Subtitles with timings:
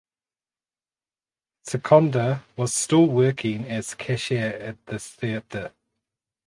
[1.61, 5.73] Seconda was still working as cashier at this theatre.